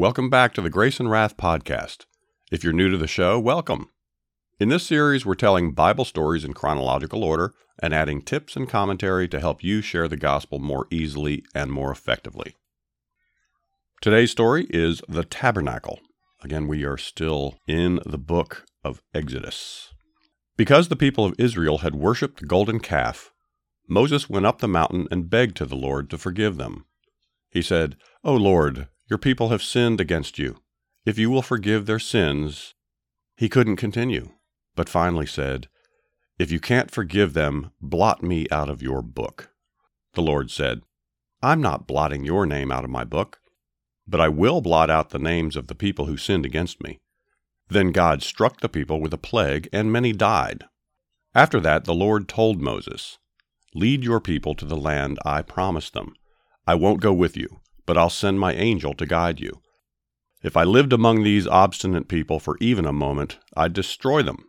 Welcome 0.00 0.30
back 0.30 0.54
to 0.54 0.62
the 0.62 0.70
Grace 0.70 0.98
and 0.98 1.10
Wrath 1.10 1.36
Podcast. 1.36 2.06
If 2.50 2.64
you're 2.64 2.72
new 2.72 2.88
to 2.88 2.96
the 2.96 3.06
show, 3.06 3.38
welcome. 3.38 3.90
In 4.58 4.70
this 4.70 4.86
series, 4.86 5.26
we're 5.26 5.34
telling 5.34 5.74
Bible 5.74 6.06
stories 6.06 6.42
in 6.42 6.54
chronological 6.54 7.22
order 7.22 7.52
and 7.82 7.92
adding 7.92 8.22
tips 8.22 8.56
and 8.56 8.66
commentary 8.66 9.28
to 9.28 9.38
help 9.38 9.62
you 9.62 9.82
share 9.82 10.08
the 10.08 10.16
gospel 10.16 10.58
more 10.58 10.86
easily 10.90 11.44
and 11.54 11.70
more 11.70 11.92
effectively. 11.92 12.56
Today's 14.00 14.30
story 14.30 14.66
is 14.70 15.02
the 15.06 15.22
tabernacle. 15.22 16.00
Again, 16.42 16.66
we 16.66 16.82
are 16.82 16.96
still 16.96 17.58
in 17.68 18.00
the 18.06 18.16
book 18.16 18.64
of 18.82 19.02
Exodus. 19.12 19.92
Because 20.56 20.88
the 20.88 20.96
people 20.96 21.26
of 21.26 21.34
Israel 21.38 21.78
had 21.78 21.94
worshipped 21.94 22.40
the 22.40 22.46
golden 22.46 22.80
calf, 22.80 23.34
Moses 23.86 24.30
went 24.30 24.46
up 24.46 24.60
the 24.60 24.66
mountain 24.66 25.08
and 25.10 25.28
begged 25.28 25.58
to 25.58 25.66
the 25.66 25.76
Lord 25.76 26.08
to 26.08 26.16
forgive 26.16 26.56
them. 26.56 26.86
He 27.50 27.60
said, 27.60 27.96
O 28.24 28.32
Lord, 28.32 28.88
your 29.10 29.18
people 29.18 29.48
have 29.48 29.62
sinned 29.62 30.00
against 30.00 30.38
you. 30.38 30.62
If 31.04 31.18
you 31.18 31.28
will 31.28 31.42
forgive 31.42 31.84
their 31.84 31.98
sins, 31.98 32.74
he 33.36 33.48
couldn't 33.48 33.76
continue 33.76 34.30
but 34.80 34.88
finally 34.88 35.26
said, 35.26 35.68
If 36.38 36.50
you 36.50 36.58
can't 36.58 36.90
forgive 36.90 37.34
them, 37.34 37.72
blot 37.82 38.22
me 38.22 38.46
out 38.50 38.70
of 38.70 38.82
your 38.82 39.02
book. 39.02 39.50
The 40.14 40.22
Lord 40.22 40.50
said, 40.50 40.80
I'm 41.42 41.60
not 41.60 41.86
blotting 41.86 42.24
your 42.24 42.46
name 42.46 42.70
out 42.72 42.84
of 42.84 42.90
my 42.90 43.04
book, 43.04 43.40
but 44.06 44.20
I 44.20 44.28
will 44.28 44.60
blot 44.60 44.90
out 44.90 45.10
the 45.10 45.18
names 45.18 45.54
of 45.56 45.66
the 45.66 45.74
people 45.74 46.06
who 46.06 46.16
sinned 46.16 46.46
against 46.46 46.82
me. 46.82 46.98
Then 47.68 47.92
God 47.92 48.22
struck 48.22 48.60
the 48.60 48.70
people 48.70 49.02
with 49.02 49.12
a 49.12 49.18
plague, 49.18 49.68
and 49.72 49.92
many 49.92 50.12
died. 50.12 50.64
After 51.34 51.60
that, 51.60 51.84
the 51.84 51.94
Lord 51.94 52.26
told 52.26 52.60
Moses, 52.60 53.18
Lead 53.74 54.02
your 54.02 54.18
people 54.18 54.54
to 54.54 54.64
the 54.64 54.76
land 54.76 55.18
I 55.24 55.42
promised 55.42 55.92
them. 55.92 56.14
I 56.66 56.74
won't 56.74 57.02
go 57.02 57.12
with 57.12 57.36
you, 57.36 57.60
but 57.86 57.96
I'll 57.98 58.10
send 58.10 58.40
my 58.40 58.52
angel 58.52 58.94
to 58.94 59.06
guide 59.06 59.40
you. 59.40 59.60
If 60.42 60.56
I 60.56 60.64
lived 60.64 60.92
among 60.92 61.22
these 61.22 61.46
obstinate 61.46 62.08
people 62.08 62.40
for 62.40 62.56
even 62.60 62.86
a 62.86 62.92
moment, 62.92 63.38
I'd 63.56 63.72
destroy 63.72 64.22
them. 64.22 64.44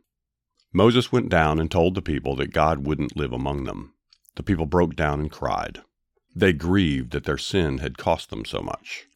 Moses 0.74 1.12
went 1.12 1.30
down 1.30 1.60
and 1.60 1.70
told 1.70 1.96
the 1.96 2.02
people 2.02 2.36
that 2.38 2.54
God 2.54 2.86
wouldn't 2.86 3.18
live 3.18 3.34
among 3.34 3.66
them. 3.66 3.94
The 4.36 4.44
people 4.44 4.66
broke 4.66 4.96
down 4.96 5.20
and 5.20 5.30
cried. 5.30 5.82
They 6.34 6.54
grieved 6.54 7.12
that 7.12 7.26
their 7.26 7.38
sin 7.38 7.80
had 7.80 7.98
cost 7.98 8.30
them 8.30 8.46
so 8.46 8.62
much. 8.62 9.08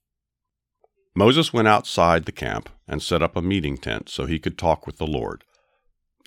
Moses 1.16 1.54
went 1.54 1.70
outside 1.70 2.26
the 2.26 2.34
camp 2.34 2.70
and 2.90 3.02
set 3.02 3.24
up 3.24 3.38
a 3.38 3.42
meeting 3.42 3.78
tent 3.78 4.10
so 4.10 4.26
he 4.26 4.38
could 4.38 4.58
talk 4.58 4.86
with 4.86 4.98
the 4.98 5.08
Lord. 5.08 5.46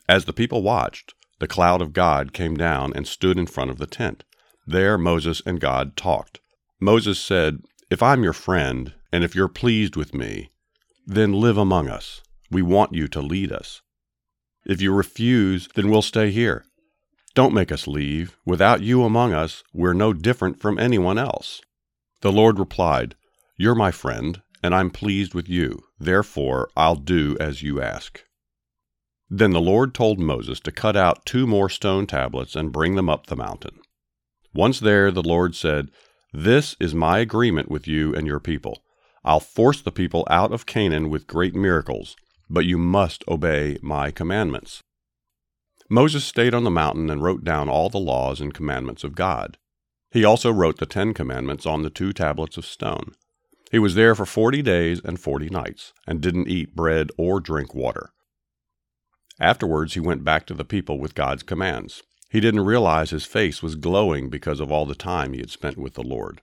As 0.09 0.25
the 0.25 0.33
people 0.33 0.63
watched, 0.63 1.13
the 1.41 1.47
cloud 1.47 1.83
of 1.83 1.93
God 1.93 2.33
came 2.33 2.57
down 2.57 2.95
and 2.95 3.07
stood 3.07 3.39
in 3.39 3.47
front 3.47 3.71
of 3.71 3.77
the 3.77 3.87
tent. 3.87 4.25
There 4.67 4.97
Moses 4.97 5.43
and 5.45 5.61
God 5.61 5.95
talked. 5.95 6.41
Moses 6.81 7.19
said, 7.19 7.59
If 7.91 8.03
I'm 8.03 8.23
your 8.23 8.35
friend, 8.35 8.93
and 9.11 9.25
if 9.25 9.35
you're 9.35 9.49
pleased 9.49 9.97
with 9.97 10.13
me, 10.13 10.51
then 11.07 11.33
live 11.33 11.57
among 11.57 11.89
us. 11.89 12.21
We 12.51 12.61
want 12.61 12.95
you 12.95 13.09
to 13.09 13.23
lead 13.23 13.51
us. 13.51 13.81
If 14.67 14.83
you 14.83 14.93
refuse, 14.93 15.69
then 15.75 15.89
we'll 15.89 16.03
stay 16.03 16.31
here. 16.31 16.67
Don't 17.35 17.55
make 17.55 17.73
us 17.73 17.87
leave. 17.87 18.37
Without 18.45 18.83
you 18.83 19.05
among 19.05 19.33
us, 19.33 19.63
we're 19.73 19.95
no 19.95 20.13
different 20.13 20.61
from 20.61 20.79
anyone 20.79 21.17
else. 21.17 21.63
The 22.21 22.33
Lord 22.33 22.59
replied, 22.59 23.15
You're 23.57 23.75
my 23.75 23.91
friend, 23.91 24.43
and 24.63 24.75
I'm 24.75 24.91
pleased 24.91 25.33
with 25.33 25.49
you. 25.49 25.85
Therefore, 25.99 26.69
I'll 26.77 26.97
do 26.97 27.39
as 27.41 27.63
you 27.63 27.81
ask. 27.81 28.23
Then 29.31 29.53
the 29.53 29.61
Lord 29.61 29.95
told 29.95 30.19
Moses 30.19 30.61
to 30.61 30.73
cut 30.73 30.97
out 30.97 31.25
two 31.25 31.47
more 31.47 31.71
stone 31.71 32.07
tablets 32.07 32.55
and 32.55 32.73
bring 32.73 32.97
them 32.97 33.09
up 33.09 33.27
the 33.27 33.37
mountain. 33.37 33.79
Once 34.53 34.81
there, 34.81 35.11
the 35.11 35.23
Lord 35.23 35.55
said, 35.55 35.91
This 36.33 36.77
is 36.79 36.95
my 36.95 37.19
agreement 37.19 37.71
with 37.71 37.87
you 37.87 38.15
and 38.15 38.27
your 38.27 38.41
people. 38.41 38.83
I'll 39.25 39.41
force 39.41 39.81
the 39.81 39.93
people 39.93 40.27
out 40.31 40.53
of 40.53 40.67
Canaan 40.67 41.11
with 41.11 41.27
great 41.27 41.55
miracles 41.55 42.17
but 42.51 42.65
you 42.65 42.79
must 42.79 43.25
obey 43.29 43.79
my 43.83 44.11
commandments. 44.11 44.83
Moses 45.91 46.25
stayed 46.25 46.55
on 46.55 46.65
the 46.65 46.71
mountain 46.71 47.11
and 47.11 47.23
wrote 47.23 47.45
down 47.45 47.69
all 47.69 47.89
the 47.89 47.99
laws 47.99 48.41
and 48.41 48.55
commandments 48.55 49.05
of 49.05 49.15
God. 49.15 49.57
He 50.11 50.25
also 50.25 50.51
wrote 50.51 50.79
the 50.79 50.87
Ten 50.87 51.15
Commandments 51.15 51.67
on 51.67 51.83
the 51.83 51.91
two 51.91 52.13
tablets 52.13 52.57
of 52.57 52.67
stone. 52.67 53.13
He 53.71 53.79
was 53.79 53.95
there 53.95 54.15
for 54.15 54.25
forty 54.25 54.63
days 54.63 55.01
and 55.05 55.21
forty 55.21 55.51
nights, 55.51 55.93
and 56.07 56.21
didn't 56.21 56.49
eat 56.49 56.75
bread 56.75 57.11
or 57.19 57.41
drink 57.41 57.75
water. 57.75 58.11
Afterwards, 59.39 59.95
he 59.95 60.01
went 60.01 60.25
back 60.25 60.47
to 60.47 60.55
the 60.55 60.65
people 60.65 60.99
with 60.99 61.15
God's 61.15 61.43
commands. 61.43 62.03
He 62.29 62.41
didn't 62.41 62.65
realize 62.65 63.11
his 63.11 63.25
face 63.25 63.63
was 63.63 63.75
glowing 63.75 64.29
because 64.29 64.61
of 64.61 64.71
all 64.71 64.87
the 64.87 64.95
time 64.95 65.33
he 65.33 65.41
had 65.41 65.51
spent 65.51 65.79
with 65.79 65.95
the 65.95 66.03
Lord. 66.03 66.41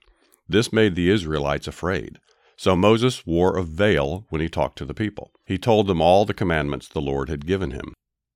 This 0.48 0.72
made 0.72 0.94
the 0.94 1.10
Israelites 1.10 1.68
afraid. 1.68 2.18
So 2.56 2.74
Moses 2.74 3.26
wore 3.26 3.56
a 3.56 3.62
veil 3.62 4.26
when 4.30 4.40
he 4.40 4.48
talked 4.48 4.78
to 4.78 4.84
the 4.84 4.94
people. 4.94 5.30
He 5.44 5.58
told 5.58 5.86
them 5.86 6.00
all 6.00 6.24
the 6.24 6.34
commandments 6.34 6.88
the 6.88 7.00
Lord 7.00 7.28
had 7.28 7.46
given 7.46 7.70
him. 7.70 7.92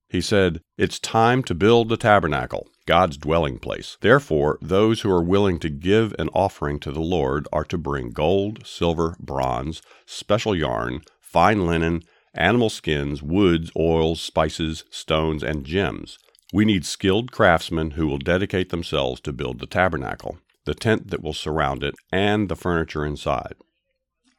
He 0.08 0.20
said, 0.20 0.60
It's 0.76 0.98
time 0.98 1.42
to 1.44 1.54
build 1.54 1.88
the 1.88 1.96
tabernacle, 1.96 2.66
God's 2.86 3.16
dwelling 3.16 3.58
place. 3.58 3.96
Therefore, 4.00 4.58
those 4.60 5.00
who 5.00 5.10
are 5.10 5.22
willing 5.22 5.58
to 5.60 5.70
give 5.70 6.14
an 6.18 6.28
offering 6.34 6.80
to 6.80 6.90
the 6.90 7.00
Lord 7.00 7.46
are 7.52 7.64
to 7.66 7.78
bring 7.78 8.10
gold, 8.10 8.66
silver, 8.66 9.16
bronze, 9.20 9.80
special 10.06 10.54
yarn, 10.54 11.02
fine 11.20 11.64
linen, 11.64 12.02
animal 12.34 12.70
skins, 12.70 13.22
woods, 13.22 13.70
oils, 13.76 14.20
spices, 14.20 14.84
stones, 14.90 15.42
and 15.42 15.64
gems. 15.64 16.18
We 16.52 16.64
need 16.64 16.84
skilled 16.84 17.30
craftsmen 17.30 17.92
who 17.92 18.08
will 18.08 18.18
dedicate 18.18 18.70
themselves 18.70 19.20
to 19.22 19.32
build 19.32 19.60
the 19.60 19.66
tabernacle, 19.66 20.38
the 20.64 20.74
tent 20.74 21.10
that 21.10 21.22
will 21.22 21.32
surround 21.32 21.84
it, 21.84 21.94
and 22.10 22.48
the 22.48 22.56
furniture 22.56 23.06
inside. 23.06 23.54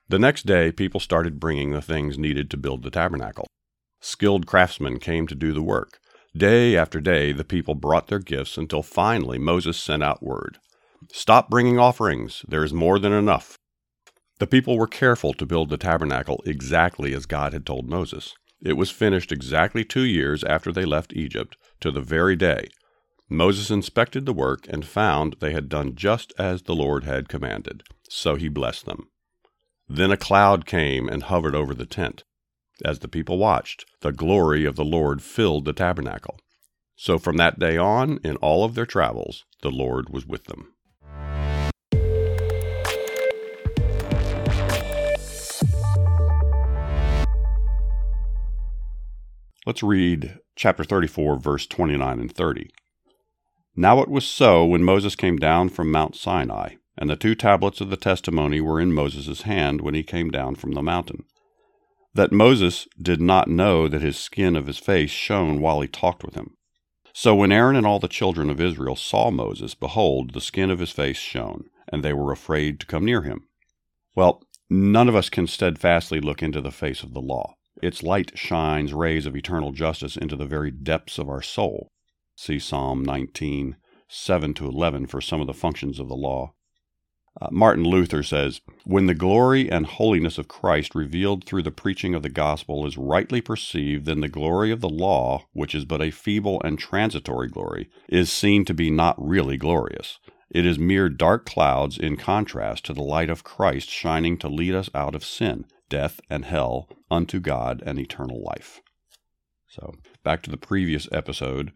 The 0.09 0.19
next 0.19 0.45
day, 0.45 0.73
people 0.73 0.99
started 0.99 1.39
bringing 1.39 1.71
the 1.71 1.81
things 1.81 2.17
needed 2.17 2.51
to 2.51 2.57
build 2.57 2.83
the 2.83 2.91
tabernacle. 2.91 3.47
Skilled 4.01 4.45
craftsmen 4.45 4.99
came 4.99 5.25
to 5.27 5.35
do 5.35 5.53
the 5.53 5.61
work. 5.61 5.99
Day 6.35 6.75
after 6.75 6.99
day, 6.99 7.31
the 7.31 7.45
people 7.45 7.75
brought 7.75 8.07
their 8.07 8.19
gifts 8.19 8.57
until 8.57 8.83
finally 8.83 9.37
Moses 9.37 9.79
sent 9.79 10.03
out 10.03 10.23
word 10.23 10.57
Stop 11.11 11.49
bringing 11.49 11.79
offerings, 11.79 12.43
there 12.47 12.63
is 12.63 12.73
more 12.73 12.99
than 12.99 13.13
enough. 13.13 13.57
The 14.39 14.47
people 14.47 14.77
were 14.77 14.87
careful 14.87 15.33
to 15.33 15.45
build 15.45 15.69
the 15.69 15.77
tabernacle 15.77 16.41
exactly 16.45 17.13
as 17.13 17.25
God 17.25 17.53
had 17.53 17.65
told 17.65 17.89
Moses. 17.89 18.33
It 18.61 18.73
was 18.73 18.91
finished 18.91 19.31
exactly 19.31 19.83
two 19.83 20.03
years 20.03 20.43
after 20.43 20.71
they 20.71 20.85
left 20.85 21.13
Egypt, 21.13 21.57
to 21.79 21.91
the 21.91 22.01
very 22.01 22.35
day. 22.35 22.69
Moses 23.27 23.71
inspected 23.71 24.25
the 24.25 24.33
work 24.33 24.67
and 24.69 24.85
found 24.85 25.37
they 25.39 25.51
had 25.51 25.69
done 25.69 25.95
just 25.95 26.33
as 26.37 26.63
the 26.63 26.75
Lord 26.75 27.03
had 27.05 27.29
commanded, 27.29 27.83
so 28.09 28.35
he 28.35 28.49
blessed 28.49 28.85
them. 28.85 29.07
Then 29.87 30.11
a 30.11 30.17
cloud 30.17 30.65
came 30.65 31.09
and 31.09 31.23
hovered 31.23 31.55
over 31.55 31.73
the 31.73 31.85
tent. 31.85 32.23
As 32.83 32.99
the 32.99 33.07
people 33.07 33.37
watched, 33.37 33.85
the 34.01 34.11
glory 34.11 34.65
of 34.65 34.75
the 34.75 34.85
Lord 34.85 35.21
filled 35.21 35.65
the 35.65 35.73
tabernacle. 35.73 36.39
So 36.95 37.17
from 37.17 37.37
that 37.37 37.57
day 37.57 37.77
on, 37.77 38.19
in 38.23 38.35
all 38.37 38.63
of 38.63 38.75
their 38.75 38.85
travels, 38.85 39.43
the 39.61 39.71
Lord 39.71 40.09
was 40.09 40.25
with 40.25 40.45
them. 40.45 40.73
Let's 49.63 49.83
read 49.83 50.39
chapter 50.55 50.83
34, 50.83 51.37
verse 51.37 51.67
29 51.67 52.19
and 52.19 52.33
30. 52.33 52.71
Now 53.75 54.01
it 54.01 54.09
was 54.09 54.25
so 54.25 54.65
when 54.65 54.83
Moses 54.83 55.15
came 55.15 55.37
down 55.37 55.69
from 55.69 55.91
Mount 55.91 56.15
Sinai 56.15 56.77
and 56.97 57.07
the 57.07 57.15
two 57.15 57.35
tablets 57.35 57.79
of 57.79 57.91
the 57.91 57.95
testimony 57.95 58.59
were 58.59 58.81
in 58.81 58.91
Moses' 58.91 59.43
hand 59.43 59.81
when 59.81 59.93
he 59.93 60.01
came 60.01 60.31
down 60.31 60.55
from 60.55 60.71
the 60.71 60.81
mountain. 60.81 61.25
That 62.15 62.31
Moses 62.31 62.87
did 62.99 63.21
not 63.21 63.49
know 63.49 63.87
that 63.87 64.01
his 64.01 64.17
skin 64.17 64.55
of 64.55 64.65
his 64.65 64.79
face 64.79 65.11
shone 65.11 65.61
while 65.61 65.79
he 65.81 65.87
talked 65.87 66.23
with 66.23 66.33
him. 66.33 66.55
So 67.13 67.35
when 67.35 67.51
Aaron 67.51 67.75
and 67.75 67.85
all 67.85 67.99
the 67.99 68.07
children 68.07 68.49
of 68.49 68.59
Israel 68.59 68.95
saw 68.95 69.29
Moses, 69.29 69.75
behold, 69.75 70.33
the 70.33 70.41
skin 70.41 70.71
of 70.71 70.79
his 70.79 70.91
face 70.91 71.17
shone, 71.17 71.65
and 71.87 72.03
they 72.03 72.13
were 72.13 72.31
afraid 72.31 72.79
to 72.79 72.87
come 72.87 73.05
near 73.05 73.21
him. 73.21 73.47
Well, 74.15 74.41
none 74.71 75.07
of 75.07 75.15
us 75.15 75.29
can 75.29 75.45
steadfastly 75.45 76.19
look 76.19 76.41
into 76.41 76.61
the 76.61 76.71
face 76.71 77.03
of 77.03 77.13
the 77.13 77.21
law. 77.21 77.57
Its 77.81 78.03
light 78.03 78.37
shines 78.37 78.93
rays 78.93 79.25
of 79.25 79.35
eternal 79.35 79.71
justice 79.71 80.15
into 80.15 80.35
the 80.35 80.45
very 80.45 80.71
depths 80.71 81.17
of 81.17 81.27
our 81.27 81.41
soul. 81.41 81.87
See 82.35 82.59
Psalm 82.59 83.03
19, 83.03 83.75
7 84.07 84.53
to 84.55 84.67
11 84.67 85.07
for 85.07 85.21
some 85.21 85.41
of 85.41 85.47
the 85.47 85.53
functions 85.53 85.99
of 85.99 86.07
the 86.07 86.15
law. 86.15 86.53
Uh, 87.39 87.47
Martin 87.49 87.85
Luther 87.85 88.23
says, 88.23 88.59
When 88.83 89.05
the 89.05 89.13
glory 89.13 89.71
and 89.71 89.85
holiness 89.85 90.37
of 90.37 90.49
Christ 90.49 90.93
revealed 90.93 91.45
through 91.45 91.63
the 91.63 91.71
preaching 91.71 92.13
of 92.13 92.23
the 92.23 92.29
gospel 92.29 92.85
is 92.85 92.97
rightly 92.97 93.39
perceived, 93.39 94.05
then 94.05 94.19
the 94.19 94.27
glory 94.27 94.69
of 94.69 94.81
the 94.81 94.89
law, 94.89 95.45
which 95.53 95.73
is 95.73 95.85
but 95.85 96.01
a 96.01 96.11
feeble 96.11 96.61
and 96.63 96.77
transitory 96.77 97.47
glory, 97.47 97.89
is 98.09 98.31
seen 98.31 98.65
to 98.65 98.73
be 98.73 98.91
not 98.91 99.15
really 99.17 99.55
glorious. 99.55 100.19
It 100.49 100.65
is 100.65 100.77
mere 100.77 101.07
dark 101.07 101.45
clouds 101.45 101.97
in 101.97 102.17
contrast 102.17 102.85
to 102.85 102.93
the 102.93 103.01
light 103.01 103.29
of 103.29 103.45
Christ 103.45 103.89
shining 103.89 104.37
to 104.39 104.49
lead 104.49 104.75
us 104.75 104.89
out 104.93 105.15
of 105.15 105.23
sin, 105.23 105.65
death, 105.91 106.19
and 106.27 106.45
hell 106.45 106.89
unto 107.11 107.39
God 107.39 107.83
and 107.85 107.99
eternal 107.99 108.41
life. 108.41 108.81
So, 109.67 109.93
back 110.23 110.41
to 110.43 110.49
the 110.49 110.57
previous 110.57 111.07
episode, 111.11 111.73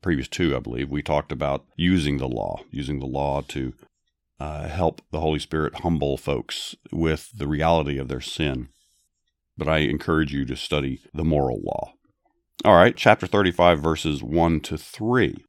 previous 0.00 0.28
two, 0.28 0.54
I 0.54 0.60
believe, 0.60 0.88
we 0.88 1.02
talked 1.02 1.32
about 1.32 1.64
using 1.76 2.18
the 2.18 2.28
law, 2.28 2.60
using 2.70 3.00
the 3.00 3.06
law 3.06 3.40
to 3.48 3.74
uh, 4.38 4.68
help 4.68 5.02
the 5.10 5.20
Holy 5.20 5.40
Spirit 5.40 5.80
humble 5.80 6.16
folks 6.16 6.76
with 6.92 7.30
the 7.36 7.48
reality 7.48 7.98
of 7.98 8.08
their 8.08 8.20
sin. 8.20 8.68
But 9.58 9.68
I 9.68 9.78
encourage 9.78 10.32
you 10.32 10.44
to 10.44 10.54
study 10.54 11.00
the 11.12 11.24
moral 11.24 11.60
law. 11.62 11.94
All 12.64 12.74
right, 12.74 12.96
chapter 12.96 13.26
35, 13.26 13.80
verses 13.80 14.22
1 14.22 14.60
to 14.60 14.78
3. 14.78 15.44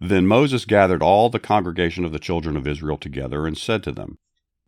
Then 0.00 0.26
Moses 0.26 0.64
gathered 0.64 1.02
all 1.02 1.28
the 1.28 1.38
congregation 1.38 2.04
of 2.04 2.12
the 2.12 2.18
children 2.18 2.56
of 2.56 2.66
Israel 2.66 2.96
together 2.96 3.46
and 3.46 3.56
said 3.56 3.82
to 3.84 3.92
them, 3.92 4.18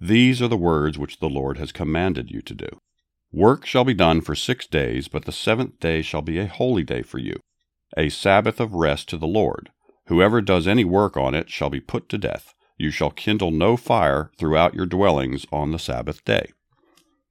These 0.06 0.42
are 0.42 0.48
the 0.48 0.58
words 0.58 0.98
which 0.98 1.18
the 1.18 1.30
Lord 1.30 1.56
has 1.56 1.72
commanded 1.72 2.30
you 2.30 2.42
to 2.42 2.54
do. 2.54 2.68
Work 3.32 3.64
shall 3.64 3.84
be 3.84 3.94
done 3.94 4.20
for 4.20 4.34
six 4.34 4.66
days, 4.66 5.08
but 5.08 5.24
the 5.24 5.32
seventh 5.32 5.80
day 5.80 6.02
shall 6.02 6.20
be 6.20 6.38
a 6.38 6.46
holy 6.46 6.82
day 6.82 7.00
for 7.00 7.16
you, 7.16 7.40
a 7.96 8.10
Sabbath 8.10 8.60
of 8.60 8.74
rest 8.74 9.08
to 9.08 9.16
the 9.16 9.26
Lord. 9.26 9.70
Whoever 10.08 10.42
does 10.42 10.68
any 10.68 10.84
work 10.84 11.16
on 11.16 11.34
it 11.34 11.48
shall 11.48 11.70
be 11.70 11.80
put 11.80 12.10
to 12.10 12.18
death. 12.18 12.52
You 12.76 12.90
shall 12.90 13.12
kindle 13.12 13.50
no 13.50 13.78
fire 13.78 14.30
throughout 14.36 14.74
your 14.74 14.84
dwellings 14.84 15.46
on 15.50 15.70
the 15.70 15.78
Sabbath 15.78 16.22
day. 16.22 16.52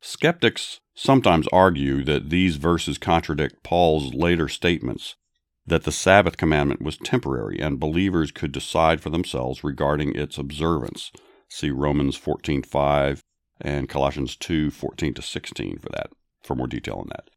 Skeptics 0.01 0.79
sometimes 0.95 1.47
argue 1.53 2.03
that 2.05 2.31
these 2.31 2.55
verses 2.55 2.97
contradict 2.97 3.61
Paul's 3.61 4.15
later 4.15 4.49
statements 4.49 5.15
that 5.67 5.83
the 5.83 5.91
Sabbath 5.91 6.37
commandment 6.37 6.81
was 6.81 6.97
temporary 6.97 7.59
and 7.59 7.79
believers 7.79 8.31
could 8.31 8.51
decide 8.51 8.99
for 8.99 9.11
themselves 9.11 9.63
regarding 9.63 10.15
its 10.15 10.39
observance. 10.39 11.11
See 11.55 11.69
Romans 11.69 12.17
14:5 12.17 13.21
and 13.61 13.88
Colossians 13.88 14.35
2:14 14.35 15.13
to 15.13 15.21
16 15.21 15.77
for 15.77 15.89
that 15.89 16.09
for 16.41 16.55
more 16.55 16.65
detail 16.65 16.95
on 16.95 17.09
that. 17.09 17.29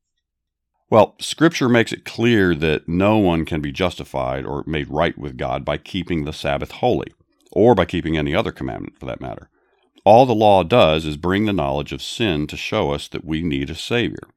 Well, 0.88 1.16
scripture 1.20 1.68
makes 1.68 1.92
it 1.92 2.06
clear 2.06 2.54
that 2.54 2.88
no 2.88 3.18
one 3.18 3.44
can 3.44 3.60
be 3.60 3.72
justified 3.72 4.46
or 4.46 4.64
made 4.66 4.88
right 4.88 5.18
with 5.18 5.36
God 5.36 5.66
by 5.66 5.76
keeping 5.76 6.24
the 6.24 6.32
Sabbath 6.32 6.70
holy 6.70 7.12
or 7.52 7.74
by 7.74 7.84
keeping 7.84 8.16
any 8.16 8.34
other 8.34 8.52
commandment 8.52 8.98
for 8.98 9.04
that 9.04 9.20
matter. 9.20 9.50
All 10.02 10.24
the 10.24 10.34
law 10.34 10.62
does 10.62 11.04
is 11.04 11.18
bring 11.18 11.44
the 11.44 11.52
knowledge 11.52 11.92
of 11.92 12.00
sin 12.00 12.46
to 12.46 12.56
show 12.56 12.92
us 12.92 13.08
that 13.08 13.26
we 13.26 13.42
need 13.42 13.68
a 13.68 13.74
Savior. 13.74 14.30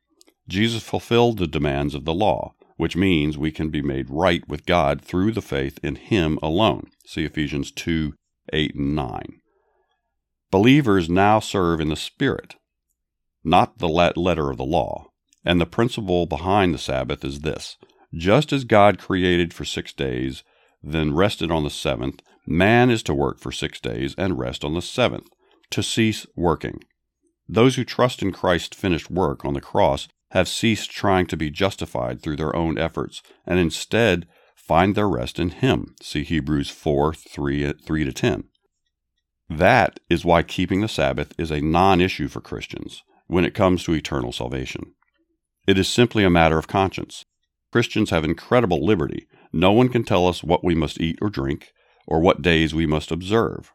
Jesus 0.50 0.84
fulfilled 0.84 1.38
the 1.38 1.48
demands 1.48 1.96
of 1.96 2.04
the 2.04 2.14
law, 2.14 2.54
which 2.76 2.98
means 2.98 3.38
we 3.38 3.54
can 3.54 3.70
be 3.70 3.82
made 3.82 4.10
right 4.10 4.46
with 4.46 4.66
God 4.66 5.02
through 5.02 5.32
the 5.32 5.42
faith 5.42 5.80
in 5.82 5.96
Him 5.96 6.38
alone. 6.44 6.90
See 7.06 7.24
Ephesians 7.24 7.72
2 7.72 8.14
8 8.52 8.76
and 8.76 8.94
9. 8.94 9.40
Believers 10.52 11.10
now 11.10 11.40
serve 11.40 11.80
in 11.80 11.90
the 11.90 11.96
Spirit, 11.96 12.56
not 13.44 13.78
the 13.78 13.88
letter 13.88 14.50
of 14.50 14.58
the 14.58 14.66
law. 14.66 15.08
And 15.46 15.62
the 15.62 15.66
principle 15.66 16.26
behind 16.26 16.74
the 16.74 16.80
Sabbath 16.80 17.24
is 17.24 17.42
this 17.42 17.78
just 18.14 18.52
as 18.52 18.64
God 18.64 18.98
created 18.98 19.54
for 19.54 19.64
six 19.64 19.94
days, 19.94 20.44
then 20.82 21.14
rested 21.14 21.52
on 21.52 21.64
the 21.64 21.70
seventh, 21.70 22.22
Man 22.48 22.90
is 22.90 23.04
to 23.04 23.14
work 23.14 23.40
for 23.40 23.52
six 23.52 23.80
days 23.80 24.16
and 24.18 24.40
rest 24.40 24.66
on 24.66 24.74
the 24.74 24.82
seventh, 24.82 25.30
to 25.70 25.84
cease 25.84 26.26
working. 26.36 26.84
Those 27.48 27.76
who 27.76 27.84
trust 27.84 28.24
in 28.24 28.32
Christ's 28.32 28.76
finished 28.76 29.12
work 29.12 29.46
on 29.46 29.54
the 29.54 29.62
cross 29.62 30.08
have 30.32 30.48
ceased 30.48 30.90
trying 30.90 31.28
to 31.28 31.38
be 31.38 31.52
justified 31.52 32.22
through 32.22 32.38
their 32.38 32.56
own 32.56 32.78
efforts 32.78 33.22
and 33.46 33.60
instead 33.60 34.28
find 34.56 34.96
their 34.96 35.10
rest 35.10 35.40
in 35.40 35.50
Him. 35.50 35.96
See 36.02 36.24
Hebrews 36.24 36.70
4 36.70 37.14
3, 37.14 37.74
3 37.74 38.06
to 38.06 38.12
10. 38.12 38.44
That 39.50 40.00
is 40.10 40.24
why 40.24 40.44
keeping 40.44 40.82
the 40.82 40.88
Sabbath 40.88 41.34
is 41.40 41.52
a 41.52 41.62
non 41.62 42.02
issue 42.02 42.28
for 42.28 42.40
Christians 42.40 43.04
when 43.28 43.46
it 43.46 43.56
comes 43.56 43.84
to 43.84 43.94
eternal 43.94 44.32
salvation. 44.32 44.94
It 45.68 45.78
is 45.78 45.88
simply 45.88 46.24
a 46.24 46.30
matter 46.30 46.58
of 46.58 46.68
conscience. 46.68 47.26
Christians 47.72 48.10
have 48.10 48.24
incredible 48.24 48.86
liberty. 48.86 49.28
No 49.52 49.72
one 49.72 49.90
can 49.90 50.04
tell 50.04 50.28
us 50.28 50.44
what 50.44 50.64
we 50.64 50.76
must 50.76 51.00
eat 51.00 51.18
or 51.22 51.30
drink, 51.30 51.72
or 52.08 52.20
what 52.20 52.42
days 52.42 52.74
we 52.74 52.86
must 52.86 53.12
observe. 53.12 53.72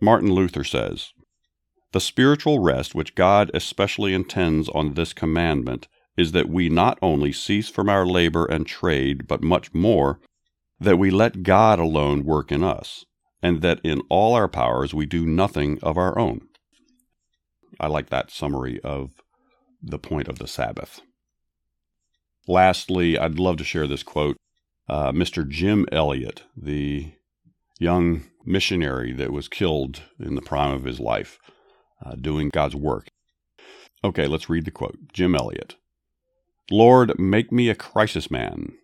Martin 0.00 0.32
Luther 0.32 0.64
says, 0.64 1.12
The 1.92 2.00
spiritual 2.00 2.58
rest 2.58 2.94
which 2.94 3.14
God 3.14 3.50
especially 3.52 4.14
intends 4.14 4.68
on 4.70 4.94
this 4.94 5.12
commandment 5.12 5.88
is 6.16 6.32
that 6.32 6.48
we 6.48 6.68
not 6.68 6.98
only 7.00 7.32
cease 7.32 7.68
from 7.68 7.88
our 7.88 8.06
labor 8.06 8.46
and 8.46 8.66
trade, 8.66 9.26
but 9.26 9.42
much 9.42 9.72
more, 9.74 10.20
that 10.78 10.98
we 10.98 11.10
let 11.10 11.42
God 11.42 11.78
alone 11.78 12.24
work 12.24 12.50
in 12.50 12.64
us, 12.64 13.04
and 13.42 13.62
that 13.62 13.80
in 13.82 14.02
all 14.08 14.34
our 14.34 14.48
powers 14.48 14.92
we 14.94 15.06
do 15.06 15.26
nothing 15.26 15.78
of 15.82 15.96
our 15.96 16.18
own. 16.18 16.42
I 17.78 17.86
like 17.86 18.10
that 18.10 18.30
summary 18.30 18.80
of 18.80 19.22
the 19.82 19.98
point 19.98 20.28
of 20.28 20.38
the 20.38 20.46
Sabbath. 20.46 21.00
Lastly, 22.46 23.18
I'd 23.18 23.38
love 23.38 23.56
to 23.58 23.64
share 23.64 23.86
this 23.86 24.02
quote 24.02 24.36
uh, 24.88 25.12
Mr. 25.12 25.48
Jim 25.48 25.86
Elliot, 25.92 26.42
the 26.56 27.12
young 27.78 28.24
missionary 28.44 29.12
that 29.12 29.32
was 29.32 29.48
killed 29.48 30.02
in 30.18 30.34
the 30.34 30.42
prime 30.42 30.72
of 30.72 30.84
his 30.84 30.98
life 30.98 31.38
uh, 32.04 32.14
doing 32.16 32.50
God's 32.52 32.74
work. 32.74 33.08
Okay, 34.02 34.26
let's 34.26 34.48
read 34.48 34.64
the 34.64 34.70
quote. 34.70 34.98
Jim 35.12 35.34
Elliot 35.34 35.76
Lord, 36.70 37.18
make 37.18 37.50
me 37.50 37.68
a 37.68 37.74
crisis 37.74 38.30
man. 38.30 38.74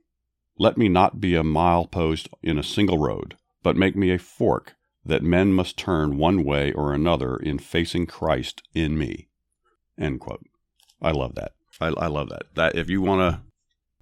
Let 0.58 0.76
me 0.76 0.88
not 0.88 1.20
be 1.20 1.36
a 1.36 1.42
milepost 1.42 2.28
in 2.42 2.58
a 2.58 2.64
single 2.64 2.98
road, 2.98 3.36
but 3.66 3.74
make 3.74 3.96
me 3.96 4.12
a 4.12 4.18
fork 4.18 4.76
that 5.04 5.24
men 5.24 5.52
must 5.52 5.76
turn 5.76 6.16
one 6.16 6.44
way 6.44 6.72
or 6.72 6.94
another 6.94 7.36
in 7.36 7.58
facing 7.58 8.06
Christ 8.06 8.62
in 8.74 8.96
me. 8.96 9.26
End 9.98 10.20
quote. 10.20 10.46
I 11.02 11.10
love 11.10 11.34
that. 11.34 11.50
I, 11.80 11.88
I 11.88 12.06
love 12.06 12.28
that. 12.28 12.44
That 12.54 12.76
if 12.76 12.88
you 12.88 13.02
want 13.02 13.22
to 13.22 13.40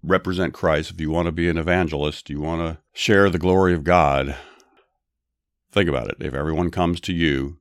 represent 0.03 0.53
Christ, 0.53 0.91
if 0.91 1.01
you 1.01 1.11
want 1.11 1.25
to 1.29 1.33
be 1.33 1.49
an 1.49 1.57
evangelist, 1.57 2.29
you 2.29 2.43
want 2.43 2.61
to 2.61 2.83
share 2.93 3.31
the 3.31 3.39
glory 3.39 3.73
of 3.73 3.85
God, 3.85 4.37
think 5.73 5.89
about 5.89 6.11
it. 6.11 6.17
If 6.21 6.35
everyone 6.35 6.71
comes 6.71 7.01
to 7.01 7.15
you, 7.15 7.57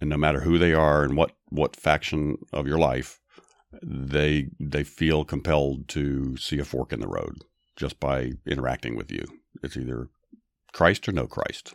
and 0.00 0.08
no 0.08 0.16
matter 0.16 0.40
who 0.40 0.56
they 0.56 0.72
are 0.72 1.04
and 1.04 1.14
what, 1.14 1.32
what 1.50 1.76
faction 1.76 2.38
of 2.54 2.66
your 2.66 2.78
life, 2.78 3.20
they 3.82 4.48
they 4.58 4.82
feel 4.82 5.26
compelled 5.26 5.88
to 5.88 6.38
see 6.38 6.58
a 6.58 6.64
fork 6.64 6.90
in 6.90 7.00
the 7.00 7.06
road 7.06 7.44
just 7.76 8.00
by 8.00 8.32
interacting 8.46 8.96
with 8.96 9.12
you. 9.12 9.26
It's 9.62 9.76
either 9.76 10.08
Christ 10.74 11.08
or 11.08 11.12
no 11.12 11.26
Christ. 11.26 11.72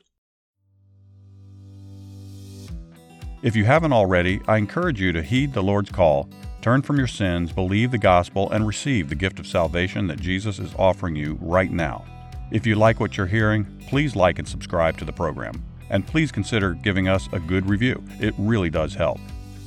If 3.42 3.56
you 3.56 3.66
haven't 3.66 3.94
already, 3.94 4.42
I 4.48 4.58
encourage 4.58 5.02
you 5.02 5.12
to 5.14 5.24
heed 5.24 5.54
the 5.54 5.64
Lord's 5.64 5.92
call 5.92 6.30
Turn 6.62 6.82
from 6.82 6.98
your 6.98 7.08
sins, 7.08 7.54
believe 7.54 7.92
the 7.92 7.98
gospel, 7.98 8.52
and 8.52 8.68
receive 8.68 9.08
the 9.08 9.16
gift 9.16 9.40
of 9.40 9.48
salvation 9.48 10.08
that 10.08 10.20
Jesus 10.20 10.60
is 10.60 10.76
offering 10.78 11.16
you 11.16 11.38
right 11.42 11.72
now. 11.72 12.04
If 12.52 12.66
you 12.66 12.76
like 12.76 13.00
what 13.00 13.16
you're 13.16 13.28
hearing, 13.28 13.66
please 13.88 14.16
like 14.16 14.40
and 14.40 14.48
subscribe 14.48 14.98
to 14.98 15.06
the 15.06 15.14
program. 15.14 15.64
And 15.90 16.06
please 16.06 16.32
consider 16.32 16.74
giving 16.74 17.08
us 17.08 17.30
a 17.32 17.40
good 17.40 17.70
review. 17.70 18.04
It 18.20 18.34
really 18.38 18.70
does 18.70 18.94
help. 18.94 19.20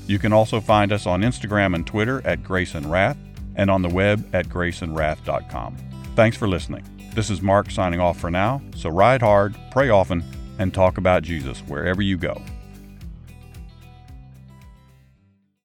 You 0.06 0.18
can 0.18 0.32
also 0.32 0.60
find 0.60 0.92
us 0.92 1.06
on 1.06 1.22
Instagram 1.22 1.74
and 1.74 1.86
Twitter 1.86 2.24
at 2.26 2.44
Grace 2.44 2.74
and 2.74 2.90
Wrath 2.90 3.16
and 3.56 3.70
on 3.70 3.82
the 3.82 3.88
web 3.88 4.28
at 4.34 4.48
graceandwrath.com. 4.48 5.76
Thanks 6.14 6.36
for 6.36 6.46
listening. 6.46 7.01
This 7.14 7.28
is 7.28 7.42
Mark 7.42 7.70
signing 7.70 8.00
off 8.00 8.18
for 8.18 8.30
now, 8.30 8.62
so 8.74 8.88
ride 8.88 9.20
hard, 9.20 9.54
pray 9.70 9.90
often, 9.90 10.24
and 10.58 10.72
talk 10.72 10.96
about 10.96 11.22
Jesus 11.22 11.60
wherever 11.60 12.00
you 12.00 12.16
go. 12.16 12.40